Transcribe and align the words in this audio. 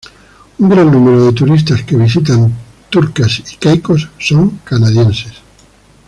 Un 0.59 0.67
gran 0.67 0.85
número 0.91 1.23
de 1.27 1.31
turistas 1.31 1.83
que 1.83 1.95
visitan 1.95 2.51
Turcas 2.89 3.43
y 3.53 3.55
Caicos 3.57 4.09
son 4.17 4.57
canadienses. 4.63 5.35